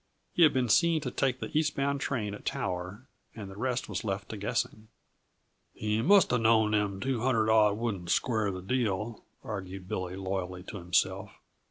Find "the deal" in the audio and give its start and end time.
8.49-9.23